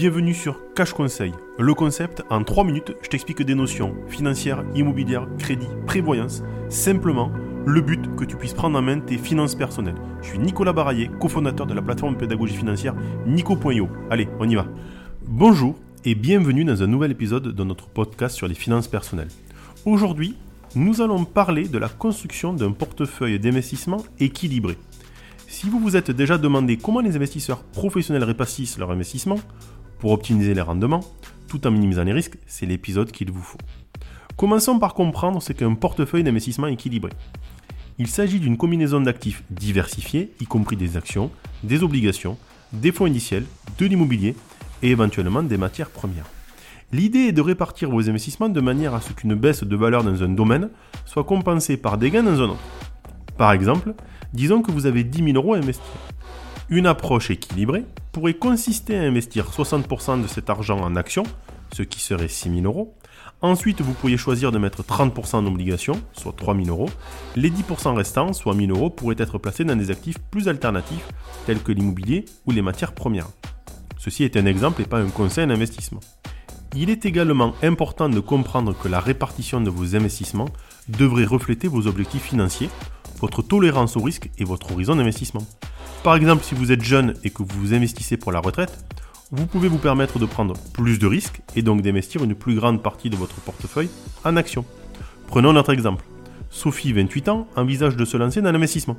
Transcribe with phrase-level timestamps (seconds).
[0.00, 1.34] Bienvenue sur Cash Conseil.
[1.58, 6.42] Le concept, en 3 minutes, je t'explique des notions financières, immobilières, crédit, prévoyance.
[6.70, 7.30] Simplement,
[7.66, 10.00] le but que tu puisses prendre en main tes finances personnelles.
[10.22, 12.94] Je suis Nicolas Baraillé, cofondateur de la plateforme pédagogie financière
[13.26, 13.90] Nico.io.
[14.08, 14.64] Allez, on y va.
[15.26, 15.74] Bonjour
[16.06, 19.28] et bienvenue dans un nouvel épisode de notre podcast sur les finances personnelles.
[19.84, 20.34] Aujourd'hui,
[20.76, 24.78] nous allons parler de la construction d'un portefeuille d'investissement équilibré.
[25.46, 29.36] Si vous vous êtes déjà demandé comment les investisseurs professionnels répartissent leur investissement
[30.00, 31.04] pour optimiser les rendements,
[31.48, 33.58] tout en minimisant les risques, c'est l'épisode qu'il vous faut.
[34.36, 37.10] Commençons par comprendre ce qu'est un portefeuille d'investissement équilibré.
[37.98, 41.30] Il s'agit d'une combinaison d'actifs diversifiés, y compris des actions,
[41.62, 42.38] des obligations,
[42.72, 43.44] des fonds indiciels,
[43.78, 44.34] de l'immobilier
[44.82, 46.26] et éventuellement des matières premières.
[46.92, 50.22] L'idée est de répartir vos investissements de manière à ce qu'une baisse de valeur dans
[50.22, 50.70] un domaine
[51.04, 52.64] soit compensée par des gains dans un autre.
[53.36, 53.94] Par exemple,
[54.32, 55.84] Disons que vous avez 10 000 euros à investir.
[56.68, 61.24] Une approche équilibrée pourrait consister à investir 60% de cet argent en actions,
[61.72, 62.94] ce qui serait 6 000 euros.
[63.42, 66.90] Ensuite, vous pourriez choisir de mettre 30% en obligations, soit 3 000 euros.
[67.36, 71.08] Les 10% restants, soit 1 000 euros, pourraient être placés dans des actifs plus alternatifs,
[71.46, 73.28] tels que l'immobilier ou les matières premières.
[73.98, 76.00] Ceci est un exemple et pas un conseil d'investissement.
[76.76, 80.48] Il est également important de comprendre que la répartition de vos investissements
[80.88, 82.70] devrait refléter vos objectifs financiers,
[83.20, 85.46] votre tolérance au risque et votre horizon d'investissement.
[86.02, 88.86] Par exemple, si vous êtes jeune et que vous investissez pour la retraite,
[89.32, 92.82] vous pouvez vous permettre de prendre plus de risques et donc d'investir une plus grande
[92.82, 93.90] partie de votre portefeuille
[94.24, 94.64] en actions.
[95.26, 96.04] Prenons notre exemple.
[96.48, 98.96] Sophie, 28 ans, envisage de se lancer dans l'investissement.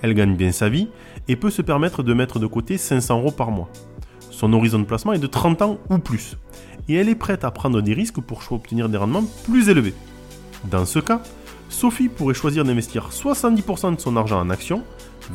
[0.00, 0.88] Elle gagne bien sa vie
[1.26, 3.68] et peut se permettre de mettre de côté 500 euros par mois.
[4.30, 6.38] Son horizon de placement est de 30 ans ou plus.
[6.88, 9.94] Et elle est prête à prendre des risques pour obtenir des rendements plus élevés.
[10.70, 11.20] Dans ce cas,
[11.74, 14.84] Sophie pourrait choisir d'investir 70% de son argent en actions,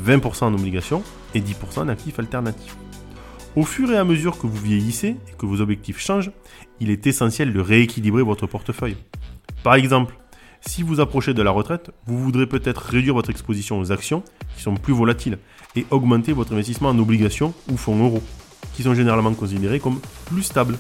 [0.06, 1.04] 20% en obligations
[1.36, 2.78] et 10% en actifs alternatifs.
[3.58, 6.32] Au fur et à mesure que vous vieillissez et que vos objectifs changent,
[6.80, 8.96] il est essentiel de rééquilibrer votre portefeuille.
[9.64, 10.18] Par exemple,
[10.62, 14.24] si vous approchez de la retraite, vous voudrez peut-être réduire votre exposition aux actions
[14.56, 15.40] qui sont plus volatiles
[15.76, 18.24] et augmenter votre investissement en obligations ou fonds euros,
[18.76, 20.78] qui sont généralement considérés comme plus stables.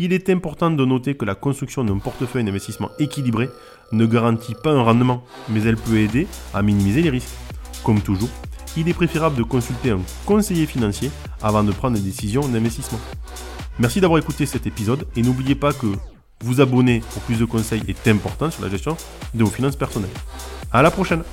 [0.00, 3.50] Il est important de noter que la construction d'un portefeuille d'investissement équilibré
[3.90, 7.34] ne garantit pas un rendement, mais elle peut aider à minimiser les risques.
[7.82, 8.28] Comme toujours,
[8.76, 11.10] il est préférable de consulter un conseiller financier
[11.42, 13.00] avant de prendre des décisions d'investissement.
[13.80, 15.88] Merci d'avoir écouté cet épisode et n'oubliez pas que
[16.44, 18.96] vous abonner pour plus de conseils est important sur la gestion
[19.34, 20.10] de vos finances personnelles.
[20.70, 21.24] À la prochaine